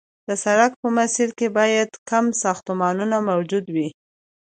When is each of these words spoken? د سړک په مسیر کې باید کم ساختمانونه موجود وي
د 0.27 0.29
سړک 0.43 0.71
په 0.81 0.87
مسیر 0.97 1.29
کې 1.37 1.47
باید 1.57 1.89
کم 2.09 2.25
ساختمانونه 2.43 3.17
موجود 3.29 3.65
وي 3.75 3.89